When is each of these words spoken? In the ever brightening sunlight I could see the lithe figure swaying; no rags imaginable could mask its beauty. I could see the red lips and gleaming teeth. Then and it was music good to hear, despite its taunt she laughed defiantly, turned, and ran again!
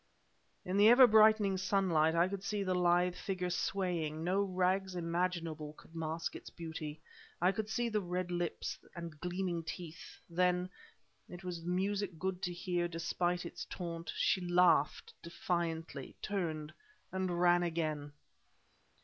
In 0.65 0.77
the 0.77 0.89
ever 0.89 1.05
brightening 1.05 1.57
sunlight 1.59 2.15
I 2.15 2.27
could 2.27 2.43
see 2.43 2.63
the 2.63 2.73
lithe 2.73 3.13
figure 3.13 3.51
swaying; 3.51 4.23
no 4.23 4.41
rags 4.41 4.95
imaginable 4.95 5.73
could 5.73 5.93
mask 5.95 6.35
its 6.35 6.49
beauty. 6.49 6.99
I 7.39 7.51
could 7.51 7.69
see 7.69 7.87
the 7.87 8.01
red 8.01 8.31
lips 8.31 8.79
and 8.95 9.19
gleaming 9.19 9.63
teeth. 9.63 10.17
Then 10.27 10.71
and 11.27 11.37
it 11.37 11.43
was 11.43 11.63
music 11.63 12.17
good 12.17 12.41
to 12.41 12.51
hear, 12.51 12.87
despite 12.87 13.45
its 13.45 13.65
taunt 13.65 14.11
she 14.15 14.41
laughed 14.41 15.13
defiantly, 15.21 16.15
turned, 16.23 16.73
and 17.11 17.39
ran 17.39 17.61
again! 17.61 18.13